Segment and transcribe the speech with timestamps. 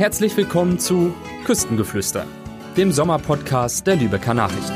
[0.00, 1.12] Herzlich willkommen zu
[1.44, 2.24] Küstengeflüster,
[2.74, 4.72] dem Sommerpodcast der Lübecker Nachrichten.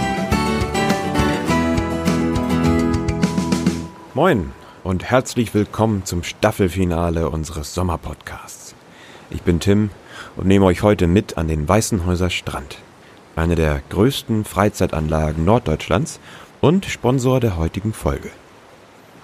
[4.12, 4.52] Moin
[4.82, 8.74] und herzlich willkommen zum Staffelfinale unseres Sommerpodcasts.
[9.30, 9.88] Ich bin Tim
[10.36, 12.76] und nehme euch heute mit an den Weißenhäuser Strand,
[13.34, 16.20] eine der größten Freizeitanlagen Norddeutschlands
[16.60, 18.28] und Sponsor der heutigen Folge.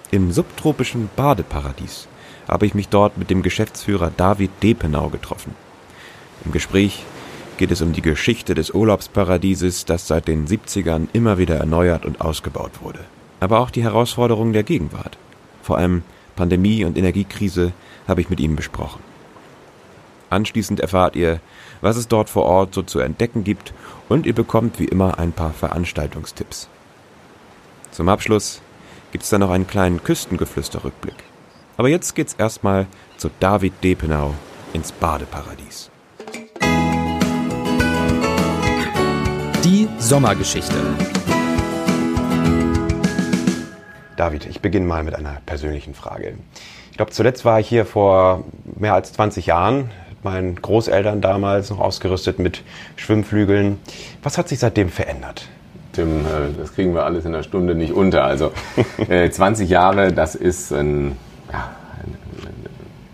[0.09, 2.07] Im subtropischen Badeparadies
[2.47, 5.53] habe ich mich dort mit dem Geschäftsführer David Depenau getroffen.
[6.45, 7.03] Im Gespräch
[7.57, 12.21] geht es um die Geschichte des Urlaubsparadieses, das seit den 70ern immer wieder erneuert und
[12.21, 13.01] ausgebaut wurde.
[13.39, 15.17] Aber auch die Herausforderungen der Gegenwart.
[15.61, 16.03] Vor allem
[16.35, 17.71] Pandemie und Energiekrise
[18.07, 19.01] habe ich mit ihm besprochen.
[20.31, 21.39] Anschließend erfahrt ihr,
[21.81, 23.73] was es dort vor Ort so zu entdecken gibt
[24.09, 26.67] und ihr bekommt wie immer ein paar Veranstaltungstipps.
[27.91, 28.61] Zum Abschluss
[29.11, 31.15] gibt es dann noch einen kleinen Küstengeflüster-Rückblick.
[31.77, 34.33] Aber jetzt geht's erstmal zu David Depenau
[34.73, 35.90] ins Badeparadies.
[39.63, 40.73] Die Sommergeschichte.
[44.17, 46.33] David, ich beginne mal mit einer persönlichen Frage.
[46.89, 48.43] Ich glaube, zuletzt war ich hier vor
[48.79, 52.63] mehr als 20 Jahren mit meinen Großeltern damals noch ausgerüstet mit
[52.95, 53.77] Schwimmflügeln.
[54.23, 55.47] Was hat sich seitdem verändert?
[55.93, 58.23] Tim, äh, das kriegen wir alles in einer Stunde nicht unter.
[58.23, 58.53] Also
[59.07, 61.17] 20 äh, Jahre, das ist ein,
[61.51, 61.69] ja,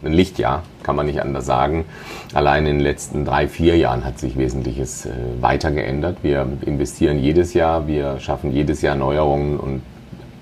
[0.04, 1.86] ein Lichtjahr, kann man nicht anders sagen.
[2.34, 6.18] Allein in den letzten drei, vier Jahren hat sich Wesentliches äh, weiter geändert.
[6.22, 9.82] Wir investieren jedes Jahr, wir schaffen jedes Jahr Neuerungen und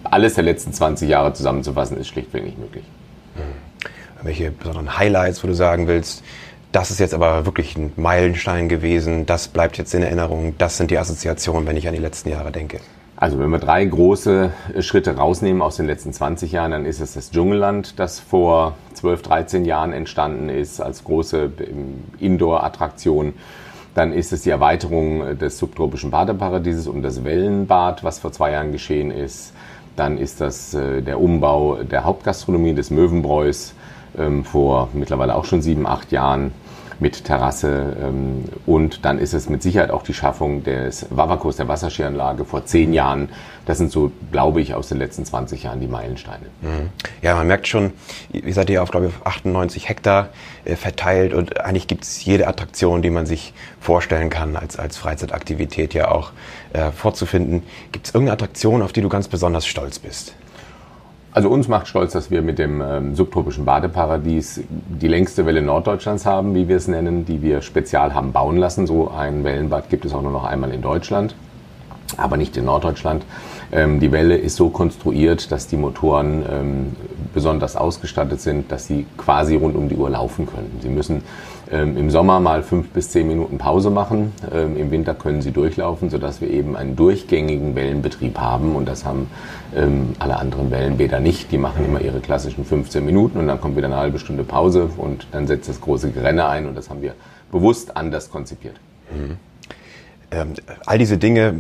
[0.03, 2.84] alles der letzten 20 Jahre zusammenzufassen, ist schlichtweg nicht möglich.
[3.36, 3.44] Hm.
[4.23, 6.23] Welche besonderen Highlights, wo du sagen willst,
[6.72, 10.92] das ist jetzt aber wirklich ein Meilenstein gewesen, das bleibt jetzt in Erinnerung, das sind
[10.92, 12.81] die Assoziationen, wenn ich an die letzten Jahre denke?
[13.17, 17.13] Also wenn wir drei große Schritte rausnehmen aus den letzten 20 Jahren, dann ist es
[17.13, 23.33] das Dschungelland, das vor 12, 13 Jahren entstanden ist als große ähm, Indoor-Attraktion.
[23.94, 28.73] Dann ist es die Erweiterung des subtropischen Badeparadieses um das Wellenbad, was vor zwei Jahren
[28.73, 29.53] geschehen ist.
[29.95, 33.75] Dann ist das äh, der Umbau der Hauptgastronomie des Möwenbräus
[34.17, 36.51] ähm, vor mittlerweile auch schon sieben, acht Jahren
[37.00, 37.95] mit Terrasse.
[38.01, 42.66] Ähm, und dann ist es mit Sicherheit auch die Schaffung des Wavakos, der Wasserskianlage, vor
[42.66, 43.29] zehn Jahren.
[43.66, 46.45] Das sind so, glaube ich, aus den letzten 20 Jahren die Meilensteine.
[46.61, 46.89] Mhm.
[47.22, 47.94] Ja, man merkt schon,
[48.31, 50.29] ihr seid ja auf, glaube ich, auf 98 Hektar
[50.63, 54.97] äh, verteilt und eigentlich gibt es jede Attraktion, die man sich vorstellen kann, als, als
[54.97, 56.31] Freizeitaktivität ja auch
[56.73, 57.63] äh, vorzufinden.
[57.91, 60.35] Gibt es irgendeine Attraktion, auf die du ganz besonders stolz bist?
[61.35, 66.25] Also uns macht stolz, dass wir mit dem ähm, subtropischen Badeparadies die längste Welle Norddeutschlands
[66.25, 68.88] haben, wie wir es nennen, die wir spezial haben bauen lassen.
[68.88, 71.35] So ein Wellenbad gibt es auch nur noch einmal in Deutschland,
[72.16, 73.25] aber nicht in Norddeutschland.
[73.73, 76.96] Ähm, die Welle ist so konstruiert, dass die Motoren ähm,
[77.35, 80.79] besonders ausgestattet sind, dass sie quasi rund um die Uhr laufen können.
[80.81, 81.22] Sie müssen
[81.69, 84.31] ähm, im Sommer mal fünf bis zehn Minuten Pause machen.
[84.51, 88.75] Ähm, Im Winter können sie durchlaufen, sodass wir eben einen durchgängigen Wellenbetrieb haben.
[88.75, 89.29] Und das haben
[89.75, 91.51] ähm, alle anderen Wellenbäder nicht.
[91.51, 94.90] Die machen immer ihre klassischen 15 Minuten und dann kommt wieder eine halbe Stunde Pause
[94.97, 96.66] und dann setzt das große Gerenne ein.
[96.67, 97.13] Und das haben wir
[97.52, 98.75] bewusst anders konzipiert.
[99.12, 99.38] Mhm.
[100.31, 100.53] Ähm,
[100.85, 101.56] all diese Dinge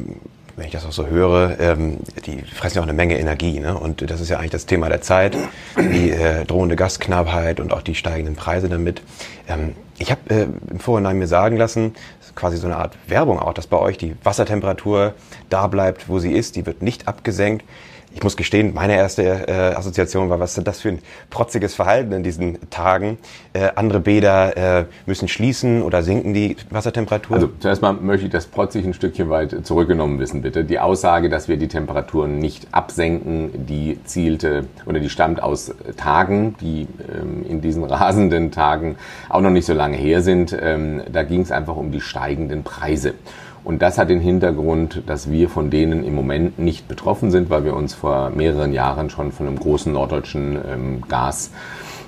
[0.55, 3.59] wenn ich das auch so höre, ähm, die fressen ja auch eine Menge Energie.
[3.59, 3.77] Ne?
[3.77, 5.37] Und das ist ja eigentlich das Thema der Zeit,
[5.77, 9.01] die äh, drohende Gastknappheit und auch die steigenden Preise damit.
[9.47, 11.95] Ähm, ich habe äh, im Vorhinein mir sagen lassen,
[12.35, 15.13] quasi so eine Art Werbung auch, dass bei euch die Wassertemperatur
[15.49, 17.63] da bleibt, wo sie ist, die wird nicht abgesenkt
[18.15, 20.99] ich muss gestehen, meine erste äh, Assoziation war, was ist das für ein
[21.29, 23.17] protziges Verhalten in diesen Tagen?
[23.51, 27.35] Äh, andere Bäder äh, müssen schließen oder sinken die Wassertemperatur?
[27.35, 30.63] Also zuerst mal möchte ich das protzig ein Stückchen weit zurückgenommen wissen, bitte.
[30.63, 36.55] Die Aussage, dass wir die Temperaturen nicht absenken, die zielte oder die stammt aus Tagen,
[36.61, 38.95] die ähm, in diesen rasenden Tagen
[39.27, 40.57] auch noch nicht so lange her sind.
[40.57, 43.13] Ähm, da ging es einfach um die steigenden Preise.
[43.65, 47.65] Und das hat den Hintergrund, dass wir von denen im Moment nicht betroffen sind, weil
[47.65, 51.51] wir uns vor mehreren Jahren schon von einem großen norddeutschen ähm, Gas-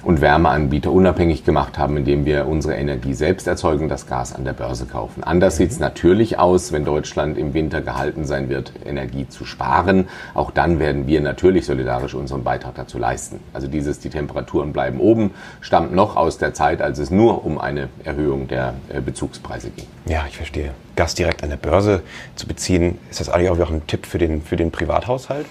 [0.04, 4.54] und Wärmeanbieter unabhängig gemacht haben, indem wir unsere Energie selbst erzeugen, das Gas an der
[4.54, 5.24] Börse kaufen.
[5.24, 5.58] Anders mhm.
[5.58, 10.08] sieht es natürlich aus, wenn Deutschland im Winter gehalten sein wird, Energie zu sparen.
[10.34, 13.40] Auch dann werden wir natürlich solidarisch unseren Beitrag dazu leisten.
[13.54, 17.60] Also dieses, die Temperaturen bleiben oben, stammt noch aus der Zeit, als es nur um
[17.60, 19.88] eine Erhöhung der äh, Bezugspreise ging.
[20.06, 20.72] Ja, ich verstehe.
[20.96, 22.02] Gas direkt an der Börse
[22.36, 25.46] zu beziehen, ist das eigentlich auch ein Tipp für den, für den Privathaushalt?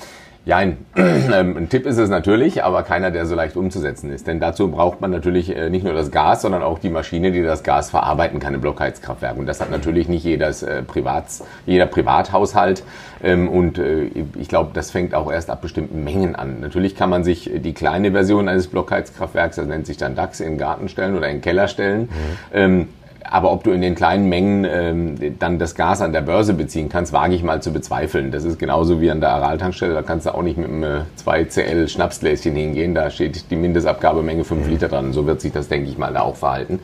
[0.47, 4.29] Ja, ein, ähm, ein, Tipp ist es natürlich, aber keiner, der so leicht umzusetzen ist.
[4.29, 7.43] Denn dazu braucht man natürlich äh, nicht nur das Gas, sondern auch die Maschine, die
[7.43, 9.37] das Gas verarbeiten kann im Blockheizkraftwerk.
[9.39, 12.85] Und das hat natürlich nicht jedes, äh, Privats, jeder Privathaushalt.
[13.25, 14.09] Ähm, und äh,
[14.39, 16.61] ich glaube, das fängt auch erst ab bestimmten Mengen an.
[16.61, 20.51] Natürlich kann man sich die kleine Version eines Blockheizkraftwerks, das nennt sich dann DAX, in
[20.51, 22.09] den Garten stellen oder in den Keller stellen.
[22.55, 22.87] Mhm.
[23.31, 26.89] Aber ob du in den kleinen Mengen ähm, dann das Gas an der Börse beziehen
[26.89, 28.31] kannst, wage ich mal zu bezweifeln.
[28.31, 29.95] Das ist genauso wie an der Araltankstelle.
[29.95, 32.95] Da kannst du auch nicht mit einem äh, 2CL Schnapsgläschen hingehen.
[32.95, 35.13] Da steht die Mindestabgabemenge 5 Liter dran.
[35.13, 36.81] So wird sich das, denke ich mal, da auch verhalten.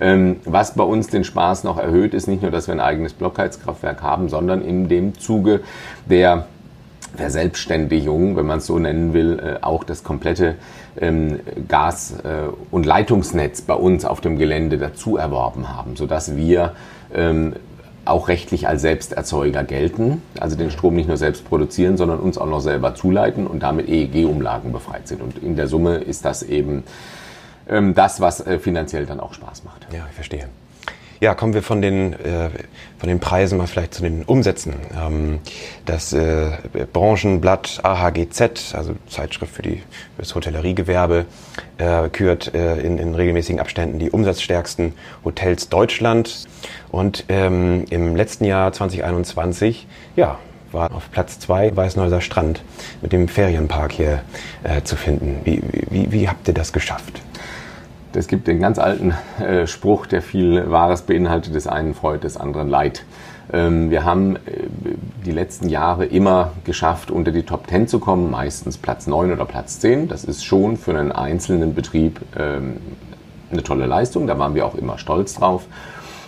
[0.00, 3.12] Ähm, was bei uns den Spaß noch erhöht, ist nicht nur, dass wir ein eigenes
[3.14, 5.60] Blockheizkraftwerk haben, sondern in dem Zuge
[6.08, 6.46] der
[7.16, 10.56] Verselbstständigung, wenn man es so nennen will, äh, auch das komplette
[11.00, 16.72] ähm, Gas- äh, und Leitungsnetz bei uns auf dem Gelände dazu erworben haben, sodass wir
[17.14, 17.54] ähm,
[18.04, 22.46] auch rechtlich als Selbsterzeuger gelten, also den Strom nicht nur selbst produzieren, sondern uns auch
[22.46, 25.22] noch selber zuleiten und damit EEG-Umlagen befreit sind.
[25.22, 26.84] Und in der Summe ist das eben
[27.68, 29.86] ähm, das, was äh, finanziell dann auch Spaß macht.
[29.92, 30.48] Ja, ich verstehe.
[31.18, 32.50] Ja, kommen wir von den, äh,
[32.98, 34.74] von den Preisen mal vielleicht zu den Umsätzen.
[34.94, 35.38] Ähm,
[35.86, 36.50] das äh,
[36.92, 41.24] Branchenblatt AHGZ, also Zeitschrift für, die, für das Hotelleriegewerbe,
[41.78, 44.92] äh, kürt äh, in, in regelmäßigen Abständen die umsatzstärksten
[45.24, 46.46] Hotels Deutschlands.
[46.90, 49.86] Und ähm, im letzten Jahr 2021,
[50.16, 50.38] ja,
[50.72, 52.62] war auf Platz zwei Weißenhäuser Strand
[53.00, 54.22] mit dem Ferienpark hier
[54.64, 55.40] äh, zu finden.
[55.44, 57.22] Wie, wie, wie habt ihr das geschafft?
[58.16, 62.38] Es gibt den ganz alten äh, Spruch, der viel Wahres beinhaltet, des einen freut, des
[62.38, 63.04] anderen leid.
[63.52, 64.40] Ähm, wir haben äh,
[65.26, 69.44] die letzten Jahre immer geschafft, unter die Top 10 zu kommen, meistens Platz 9 oder
[69.44, 70.08] Platz 10.
[70.08, 72.78] Das ist schon für einen einzelnen Betrieb ähm,
[73.50, 75.66] eine tolle Leistung, da waren wir auch immer stolz drauf.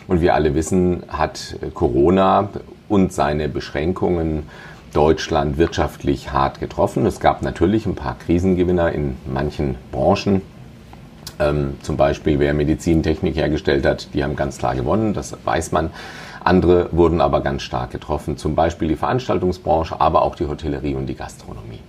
[0.07, 2.51] Und wir alle wissen, hat Corona
[2.89, 4.45] und seine Beschränkungen
[4.93, 7.05] Deutschland wirtschaftlich hart getroffen.
[7.05, 10.43] Es gab natürlich ein paar Krisengewinner in manchen Branchen,
[11.39, 15.91] ähm, zum Beispiel, wer Medizintechnik hergestellt hat, die haben ganz klar gewonnen, das weiß man.
[16.43, 21.07] Andere wurden aber ganz stark getroffen, zum Beispiel die Veranstaltungsbranche, aber auch die Hotellerie und
[21.07, 21.81] die Gastronomie.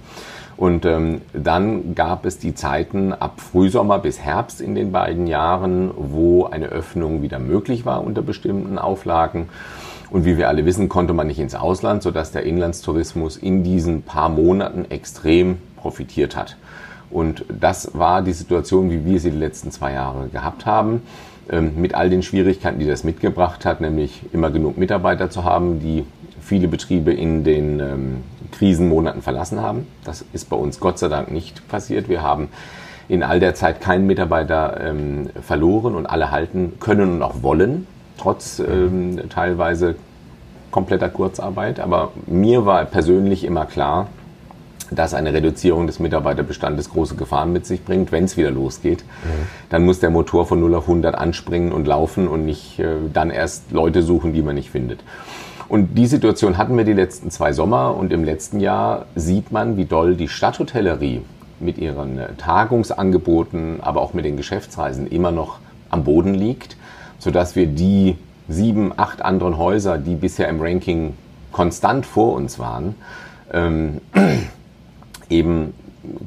[0.58, 5.92] Und ähm, dann gab es die Zeiten ab Frühsommer bis Herbst in den beiden Jahren,
[5.96, 9.48] wo eine Öffnung wieder möglich war unter bestimmten Auflagen.
[10.12, 14.02] Und wie wir alle wissen, konnte man nicht ins Ausland, sodass der Inlandstourismus in diesen
[14.02, 16.58] paar Monaten extrem profitiert hat.
[17.12, 21.02] Und das war die Situation, wie wir sie die letzten zwei Jahre gehabt haben,
[21.52, 25.80] ähm, mit all den Schwierigkeiten, die das mitgebracht hat, nämlich immer genug Mitarbeiter zu haben,
[25.80, 26.06] die
[26.42, 29.88] viele Betriebe in den ähm, Krisenmonaten verlassen haben.
[30.04, 32.10] Das ist bei uns Gott sei Dank nicht passiert.
[32.10, 32.50] Wir haben
[33.08, 37.88] in all der Zeit keinen Mitarbeiter ähm, verloren und alle halten können und auch wollen,
[38.18, 38.62] trotz
[39.30, 39.96] teilweise
[40.72, 41.80] kompletter Kurzarbeit.
[41.80, 44.08] Aber mir war persönlich immer klar,
[44.92, 49.04] dass eine Reduzierung des Mitarbeiterbestandes große Gefahren mit sich bringt, wenn es wieder losgeht.
[49.24, 49.48] Mhm.
[49.70, 53.30] Dann muss der Motor von 0 auf 100 anspringen und laufen und nicht äh, dann
[53.30, 55.02] erst Leute suchen, die man nicht findet.
[55.68, 59.78] Und die Situation hatten wir die letzten zwei Sommer und im letzten Jahr sieht man,
[59.78, 61.22] wie doll die Stadthotellerie
[61.60, 65.60] mit ihren äh, Tagungsangeboten, aber auch mit den Geschäftsreisen immer noch
[65.90, 66.78] am Boden liegt,
[67.20, 71.14] sodass wir die sieben, acht anderen Häuser, die bisher im Ranking
[71.52, 72.96] konstant vor uns waren,
[73.52, 74.02] ähm,
[75.30, 75.74] eben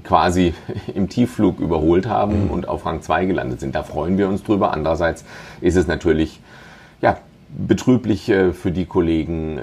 [0.05, 0.55] quasi
[0.95, 2.51] im Tiefflug überholt haben mhm.
[2.51, 3.75] und auf Rang 2 gelandet sind.
[3.75, 4.73] Da freuen wir uns drüber.
[4.73, 5.25] Andererseits
[5.61, 6.41] ist es natürlich
[7.01, 7.19] ja,
[7.49, 9.63] betrüblich äh, für die Kollegen, äh,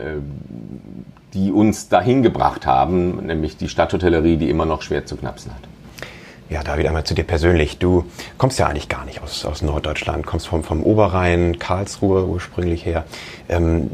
[1.34, 5.62] die uns dahin gebracht haben, nämlich die Stadthotellerie, die immer noch schwer zu knapsen hat.
[6.50, 7.78] Ja, David, einmal zu dir persönlich.
[7.78, 8.06] Du
[8.40, 13.06] kommst ja eigentlich gar nicht aus, aus Norddeutschland, kommst vom, vom Oberrhein, Karlsruhe ursprünglich her.
[13.50, 13.92] Ähm,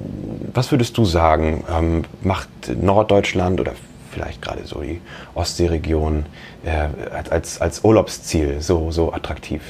[0.53, 2.47] was würdest du sagen, ähm, macht
[2.81, 3.73] Norddeutschland oder
[4.15, 5.01] vielleicht gerade so die
[5.35, 6.25] Ostseeregion
[6.63, 6.87] äh,
[7.29, 9.61] als, als Urlaubsziel so, so attraktiv?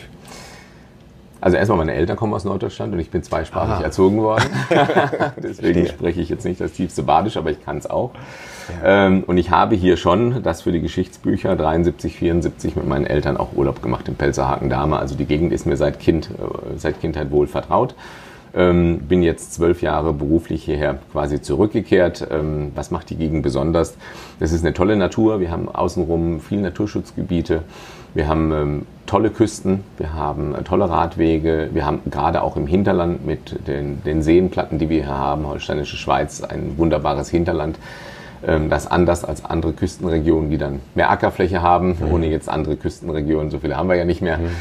[1.42, 3.84] Also erstmal, meine Eltern kommen aus Norddeutschland und ich bin zweisprachig Aha.
[3.84, 4.46] erzogen worden.
[5.44, 8.12] Deswegen spreche ich jetzt nicht das tiefste Badisch, aber ich kann es auch.
[8.84, 9.08] Ja.
[9.08, 13.38] Ähm, und ich habe hier schon das für die Geschichtsbücher 73, 74 mit meinen Eltern
[13.38, 14.98] auch Urlaub gemacht im Pelzerhaken Dame.
[14.98, 17.96] Also die Gegend ist mir seit Kind, äh, seit Kindheit wohl vertraut.
[18.56, 22.28] Ähm, bin jetzt zwölf Jahre beruflich hierher quasi zurückgekehrt.
[22.32, 23.98] Ähm, was macht die Gegend besonders?
[24.40, 25.42] Das ist eine tolle Natur.
[25.42, 27.64] Wir haben außenrum viele Naturschutzgebiete.
[28.14, 32.66] Wir haben ähm, tolle Küsten, wir haben äh, tolle Radwege, wir haben gerade auch im
[32.66, 37.78] Hinterland mit den, den Seenplatten, die wir hier haben, Holsteinische Schweiz, ein wunderbares Hinterland,
[38.48, 42.14] ähm, das anders als andere Küstenregionen, die dann mehr Ackerfläche haben, mhm.
[42.14, 44.38] ohne jetzt andere Küstenregionen, so viele haben wir ja nicht mehr.
[44.38, 44.52] Mhm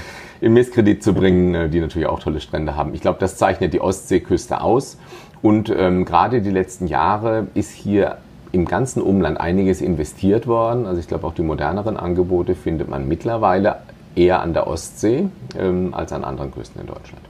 [0.44, 2.94] in Misskredit zu bringen, äh, die natürlich auch tolle Strände haben.
[2.94, 4.98] Ich glaube, das zeichnet die Ostseeküste aus.
[5.40, 8.18] Und ähm, gerade die letzten Jahre ist hier
[8.52, 10.86] im ganzen Umland einiges investiert worden.
[10.86, 13.78] Also ich glaube, auch die moderneren Angebote findet man mittlerweile
[14.14, 17.22] eher an der Ostsee ähm, als an anderen Küsten in Deutschland.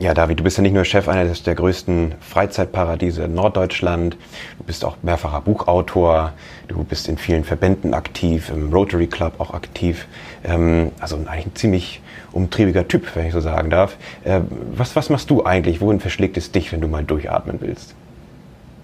[0.00, 4.16] Ja, David, du bist ja nicht nur Chef eines der größten Freizeitparadiese in Norddeutschland,
[4.58, 6.32] du bist auch mehrfacher Buchautor,
[6.68, 10.06] du bist in vielen Verbänden aktiv, im Rotary Club auch aktiv.
[10.44, 12.00] Ähm, also eigentlich ein ziemlich
[12.32, 13.96] umtriebiger Typ, wenn ich so sagen darf.
[14.24, 14.40] Äh,
[14.72, 15.80] was, was machst du eigentlich?
[15.80, 17.94] Wohin verschlägt es dich, wenn du mal durchatmen willst?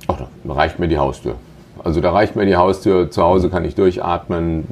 [0.09, 1.37] Ach, da reicht mir die Haustür.
[1.83, 4.65] Also da reicht mir die Haustür, zu Hause kann ich durchatmen.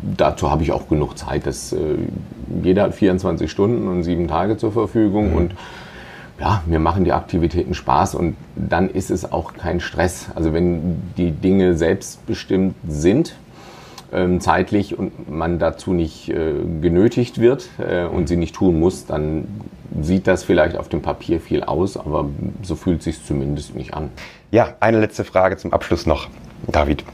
[0.00, 1.46] Dazu habe ich auch genug Zeit.
[1.46, 1.96] Das, äh,
[2.62, 5.30] jeder hat 24 Stunden und sieben Tage zur Verfügung.
[5.30, 5.36] Mhm.
[5.36, 5.54] Und
[6.40, 10.28] ja, mir machen die Aktivitäten Spaß und dann ist es auch kein Stress.
[10.34, 13.34] Also wenn die Dinge selbstbestimmt sind,
[14.12, 19.06] ähm, zeitlich und man dazu nicht äh, genötigt wird äh, und sie nicht tun muss,
[19.06, 19.46] dann
[20.00, 22.28] sieht das vielleicht auf dem Papier viel aus, aber
[22.62, 24.10] so fühlt sich zumindest nicht an.
[24.50, 26.28] Ja, eine letzte Frage zum Abschluss noch,
[26.66, 27.04] David.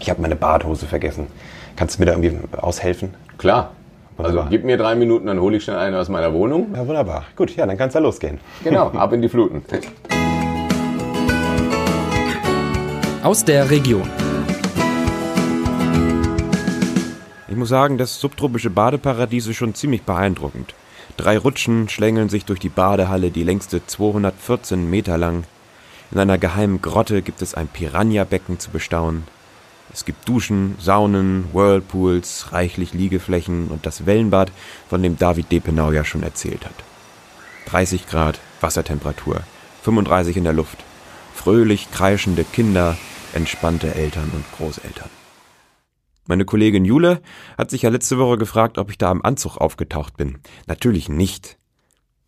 [0.00, 1.28] Ich habe meine Badhose vergessen.
[1.76, 3.14] Kannst du mir da irgendwie aushelfen?
[3.38, 3.72] Klar.
[4.16, 4.42] Wunderbar.
[4.42, 6.74] Also gib mir drei Minuten, dann hole ich schnell eine aus meiner Wohnung.
[6.74, 7.24] Ja, wunderbar.
[7.34, 8.38] Gut, ja, dann kann es da losgehen.
[8.62, 9.62] Genau, ab in die Fluten.
[13.22, 14.08] Aus der Region.
[17.48, 20.74] Ich muss sagen, das subtropische Badeparadies ist schon ziemlich beeindruckend.
[21.16, 25.44] Drei Rutschen schlängeln sich durch die Badehalle, die längste 214 Meter lang.
[26.10, 29.24] In einer geheimen Grotte gibt es ein Piranha-Becken zu bestaunen.
[29.92, 34.50] Es gibt Duschen, Saunen, Whirlpools, reichlich Liegeflächen und das Wellenbad,
[34.88, 36.74] von dem David Depenau ja schon erzählt hat.
[37.66, 39.42] 30 Grad Wassertemperatur,
[39.82, 40.78] 35 in der Luft,
[41.34, 42.96] fröhlich kreischende Kinder,
[43.34, 45.10] entspannte Eltern und Großeltern.
[46.26, 47.20] Meine Kollegin Jule
[47.58, 50.38] hat sich ja letzte Woche gefragt, ob ich da am Anzug aufgetaucht bin.
[50.66, 51.58] Natürlich nicht.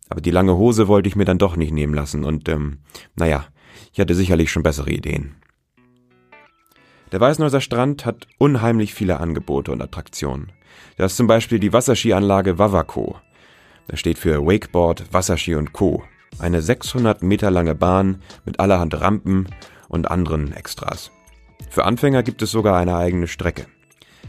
[0.09, 2.79] Aber die lange Hose wollte ich mir dann doch nicht nehmen lassen und, ähm,
[3.15, 3.45] naja,
[3.93, 5.35] ich hatte sicherlich schon bessere Ideen.
[7.11, 10.51] Der Weißenhäuser Strand hat unheimlich viele Angebote und Attraktionen.
[10.97, 13.19] Da ist zum Beispiel die Wasserskianlage Wawako.
[13.87, 16.03] Das steht für Wakeboard, Wasserski und Co.
[16.39, 19.47] Eine 600 Meter lange Bahn mit allerhand Rampen
[19.87, 21.11] und anderen Extras.
[21.69, 23.67] Für Anfänger gibt es sogar eine eigene Strecke.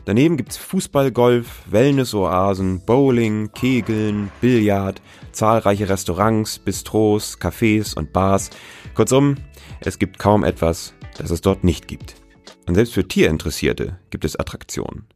[0.05, 5.03] Daneben gibt's Fußball, Golf, Wellnessoasen, Bowling, Kegeln, Billard,
[5.33, 8.51] zahlreiche Restaurants, Bistros, Cafés und Bars.
[8.95, 9.37] Kurzum,
[9.81, 12.26] es gibt kaum etwas, das es dort nicht gibt.
[12.67, 15.07] Und selbst für Tierinteressierte gibt es Attraktionen.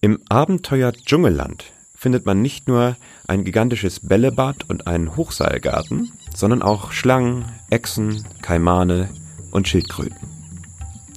[0.00, 1.64] Im Abenteuer Dschungelland
[1.96, 2.96] findet man nicht nur
[3.26, 9.08] ein gigantisches Bällebad und einen Hochseilgarten, sondern auch Schlangen, Echsen, Kaimane
[9.50, 10.16] und Schildkröten.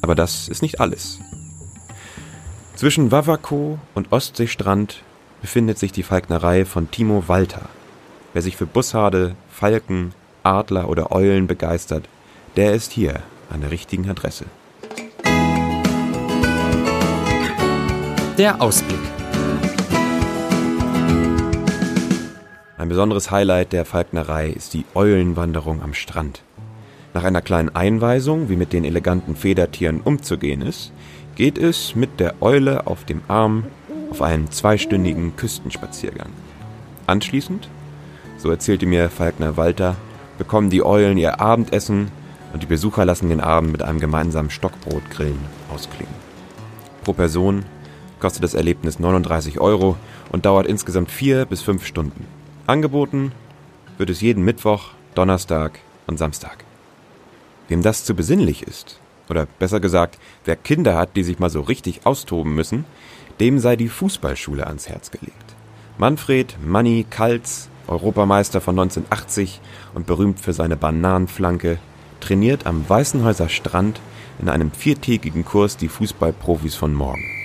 [0.01, 1.19] Aber das ist nicht alles.
[2.75, 5.03] Zwischen Wawako und Ostseestrand
[5.41, 7.69] befindet sich die Falknerei von Timo Walter.
[8.33, 12.09] Wer sich für Bussarde, Falken, Adler oder Eulen begeistert,
[12.55, 14.45] der ist hier an der richtigen Adresse.
[18.41, 18.97] Der Ausblick.
[22.75, 26.41] Ein besonderes Highlight der Falknerei ist die Eulenwanderung am Strand.
[27.13, 30.91] Nach einer kleinen Einweisung, wie mit den eleganten Federtieren umzugehen ist,
[31.35, 33.65] geht es mit der Eule auf dem Arm
[34.09, 36.29] auf einen zweistündigen Küstenspaziergang.
[37.05, 37.69] Anschließend,
[38.39, 39.97] so erzählte mir Falkner Walter,
[40.39, 42.07] bekommen die Eulen ihr Abendessen
[42.53, 45.37] und die Besucher lassen den Abend mit einem gemeinsamen Stockbrotgrillen
[45.71, 46.15] ausklingen.
[47.03, 47.65] Pro Person
[48.21, 49.97] kostet das Erlebnis 39 Euro
[50.31, 52.25] und dauert insgesamt vier bis fünf Stunden.
[52.67, 53.33] Angeboten
[53.97, 56.63] wird es jeden Mittwoch, Donnerstag und Samstag.
[57.67, 58.99] Wem das zu besinnlich ist,
[59.29, 62.85] oder besser gesagt, wer Kinder hat, die sich mal so richtig austoben müssen,
[63.39, 65.55] dem sei die Fußballschule ans Herz gelegt.
[65.97, 69.61] Manfred Manni Kalz, Europameister von 1980
[69.93, 71.79] und berühmt für seine Bananenflanke,
[72.19, 73.99] trainiert am Weißenhäuser Strand
[74.39, 77.40] in einem viertägigen Kurs die Fußballprofis von morgen.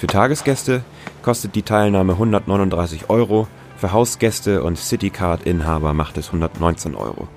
[0.00, 0.82] Für Tagesgäste
[1.20, 7.28] kostet die Teilnahme 139 Euro, für Hausgäste und Citycard-Inhaber macht es 119 Euro.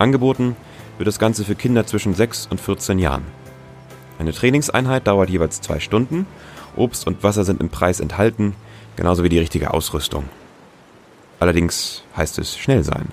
[0.00, 0.56] Angeboten
[0.98, 3.22] wird das Ganze für Kinder zwischen 6 und 14 Jahren.
[4.18, 6.26] Eine Trainingseinheit dauert jeweils zwei Stunden,
[6.74, 8.56] Obst und Wasser sind im Preis enthalten,
[8.96, 10.24] genauso wie die richtige Ausrüstung.
[11.38, 13.12] Allerdings heißt es schnell sein.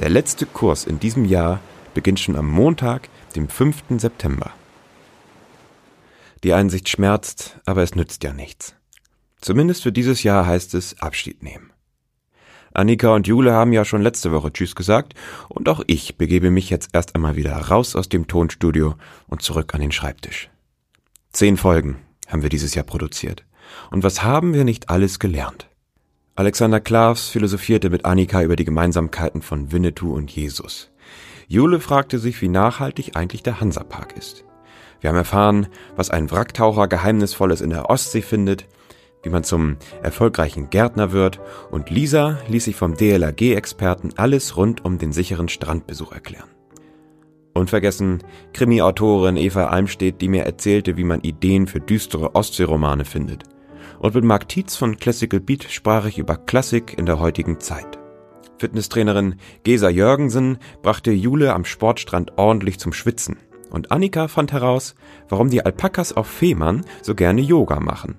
[0.00, 1.60] Der letzte Kurs in diesem Jahr
[1.94, 3.84] beginnt schon am Montag, dem 5.
[3.96, 4.50] September.
[6.44, 8.74] Die Einsicht schmerzt, aber es nützt ja nichts.
[9.40, 11.72] Zumindest für dieses Jahr heißt es Abschied nehmen.
[12.74, 15.14] Annika und Jule haben ja schon letzte Woche Tschüss gesagt
[15.48, 18.94] und auch ich begebe mich jetzt erst einmal wieder raus aus dem Tonstudio
[19.26, 20.50] und zurück an den Schreibtisch.
[21.32, 23.44] Zehn Folgen haben wir dieses Jahr produziert.
[23.90, 25.68] Und was haben wir nicht alles gelernt?
[26.34, 30.90] Alexander Klavs philosophierte mit Annika über die Gemeinsamkeiten von Winnetou und Jesus.
[31.48, 34.44] Jule fragte sich, wie nachhaltig eigentlich der Hansapark ist.
[35.00, 38.66] Wir haben erfahren, was ein Wracktaucher Geheimnisvolles in der Ostsee findet,
[39.22, 41.40] wie man zum erfolgreichen Gärtner wird
[41.70, 46.48] und Lisa ließ sich vom DLRG-Experten alles rund um den sicheren Strandbesuch erklären.
[47.54, 53.44] Unvergessen Krimi-Autorin Eva Almstedt, die mir erzählte, wie man Ideen für düstere Ostseeromane findet.
[53.98, 57.98] Und mit Mark Tietz von Classical Beat sprach ich über Klassik in der heutigen Zeit.
[58.58, 63.36] Fitnesstrainerin Gesa Jörgensen brachte Jule am Sportstrand ordentlich zum Schwitzen.
[63.70, 64.94] Und Annika fand heraus,
[65.28, 68.16] warum die Alpakas auf Fehmarn so gerne Yoga machen.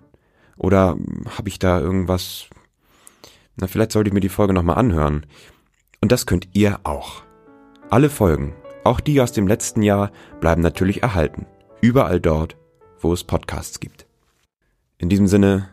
[0.57, 0.97] Oder
[1.37, 2.47] habe ich da irgendwas...
[3.55, 5.25] Na, vielleicht sollte ich mir die Folge nochmal anhören.
[6.01, 7.23] Und das könnt ihr auch.
[7.89, 8.53] Alle Folgen,
[8.83, 11.45] auch die aus dem letzten Jahr, bleiben natürlich erhalten.
[11.81, 12.55] Überall dort,
[12.99, 14.05] wo es Podcasts gibt.
[14.97, 15.69] In diesem Sinne,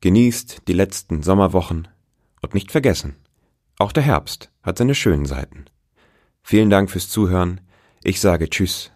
[0.00, 1.88] genießt die letzten Sommerwochen
[2.42, 3.16] und nicht vergessen,
[3.78, 5.64] auch der Herbst hat seine schönen Seiten.
[6.42, 7.60] Vielen Dank fürs Zuhören.
[8.02, 8.93] Ich sage Tschüss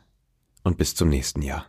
[0.69, 1.67] und bis zum nächsten Jahr.